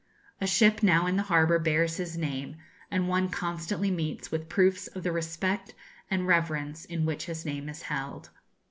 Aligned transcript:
A 0.41 0.47
ship 0.47 0.81
now 0.81 1.05
in 1.05 1.15
the 1.15 1.21
harbour 1.29 1.59
bears 1.59 1.97
his 1.97 2.17
name, 2.17 2.55
and 2.89 3.07
one 3.07 3.29
constantly 3.29 3.91
meets 3.91 4.31
with 4.31 4.49
proofs 4.49 4.87
of 4.87 5.03
the 5.03 5.11
respect 5.11 5.75
and 6.09 6.25
reverence 6.25 6.85
in 6.85 7.05
which 7.05 7.27
his 7.27 7.45
name 7.45 7.69
is 7.69 7.83
held. 7.83 8.31